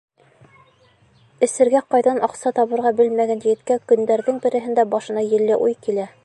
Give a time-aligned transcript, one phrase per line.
[1.47, 6.09] Эсергә ҡайҙан аҡса табырға белмәгән егеткә көндәрҙең береһендә башына елле уй килә.